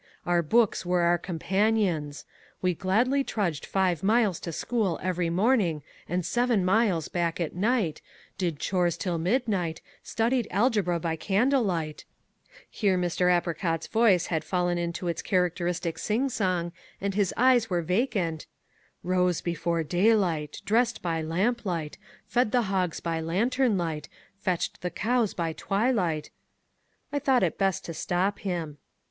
Our 0.25 0.41
books 0.41 0.83
were 0.83 1.01
our 1.01 1.19
companions. 1.19 2.25
We 2.59 2.73
gladly 2.73 3.23
trudged 3.23 3.67
five 3.67 4.01
miles 4.01 4.39
to 4.39 4.51
school 4.51 4.99
every 5.03 5.29
morning 5.29 5.83
and 6.09 6.25
seven 6.25 6.65
miles 6.65 7.07
back 7.07 7.39
at 7.39 7.53
night, 7.53 8.01
did 8.39 8.57
chores 8.57 8.97
till 8.97 9.19
midnight, 9.19 9.79
studied 10.01 10.47
algebra 10.49 10.99
by 10.99 11.17
candlelight" 11.17 12.05
here 12.67 12.97
Mr. 12.97 13.31
Apricot's 13.31 13.85
voice 13.85 14.25
had 14.25 14.43
fallen 14.43 14.79
into 14.79 15.07
its 15.07 15.21
characteristic 15.21 15.99
sing 15.99 16.29
song, 16.29 16.71
and 16.99 17.13
his 17.13 17.31
eyes 17.37 17.69
were 17.69 17.83
vacant 17.83 18.47
"rose 19.03 19.39
before 19.39 19.83
daylight, 19.83 20.63
dressed 20.65 21.03
by 21.03 21.21
lamplight, 21.21 21.99
fed 22.25 22.51
the 22.51 22.63
hogs 22.73 22.99
by 22.99 23.21
lantern 23.21 23.77
light, 23.77 24.09
fetched 24.39 24.81
the 24.81 24.89
cows 24.89 25.35
by 25.35 25.53
twilight" 25.53 26.31
I 27.13 27.19
thought 27.19 27.43
it 27.43 27.59
best 27.59 27.85
to 27.85 27.93
stop 27.93 28.39
him. 28.39 28.79